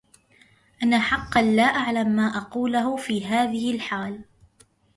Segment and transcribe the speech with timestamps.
[0.83, 4.21] أنا حقا لا أعلم ما أقوله في هذه الحال.